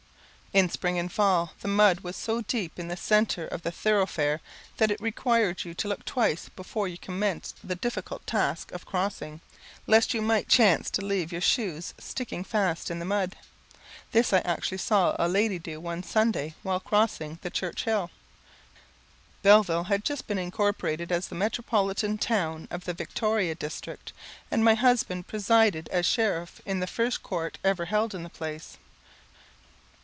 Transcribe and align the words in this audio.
In 0.53 0.69
spring 0.69 0.99
and 0.99 1.09
fall 1.09 1.53
the 1.61 1.69
mud 1.69 2.01
was 2.01 2.17
so 2.17 2.41
deep 2.41 2.77
in 2.77 2.89
the 2.89 2.97
centre 2.97 3.47
of 3.47 3.61
the 3.61 3.71
thoroughfare 3.71 4.41
that 4.75 4.91
it 4.91 4.99
required 4.99 5.63
you 5.63 5.73
to 5.75 5.87
look 5.87 6.03
twice 6.03 6.49
before 6.49 6.89
you 6.89 6.97
commenced 6.97 7.65
the 7.65 7.73
difficult 7.75 8.27
task 8.27 8.69
of 8.73 8.85
crossing, 8.85 9.39
lest 9.87 10.13
you 10.13 10.21
might 10.21 10.49
chance 10.49 10.89
to 10.89 11.05
leave 11.05 11.31
your 11.31 11.39
shoes 11.39 11.93
sticking 11.97 12.43
fast 12.43 12.91
in 12.91 12.99
the 12.99 13.05
mud. 13.05 13.37
This 14.11 14.33
I 14.33 14.39
actually 14.39 14.79
saw 14.79 15.15
a 15.17 15.29
lady 15.29 15.57
do 15.57 15.79
one 15.79 16.03
Sunday 16.03 16.53
while 16.63 16.81
crossing 16.81 17.39
the 17.43 17.49
church 17.49 17.85
hill. 17.85 18.11
Belleville 19.43 19.85
had 19.85 20.03
just 20.03 20.27
been 20.27 20.37
incorporated 20.37 21.13
as 21.13 21.29
the 21.29 21.33
metropolitan 21.35 22.17
town 22.17 22.67
of 22.69 22.83
the 22.83 22.93
Victoria 22.93 23.55
District, 23.55 24.11
and 24.51 24.65
my 24.65 24.73
husband 24.73 25.27
presided 25.27 25.87
as 25.93 26.05
Sheriff 26.05 26.61
in 26.65 26.81
the 26.81 26.87
first 26.87 27.23
court 27.23 27.57
ever 27.63 27.85
held 27.85 28.13
in 28.13 28.23
the 28.23 28.29
place. 28.29 28.75